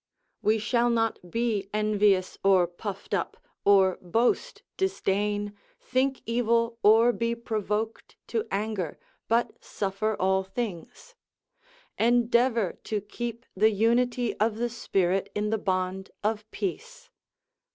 [0.41, 7.35] We shall not be envious or puffed up, or boast, disdain, think evil, or be
[7.35, 11.13] provoked to anger, but suffer all things;
[11.99, 17.11] endeavour to keep the unity of the spirit in the bond of peace.